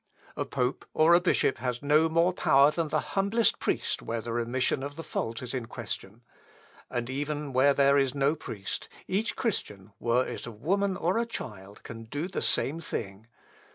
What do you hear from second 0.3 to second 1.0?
"A pope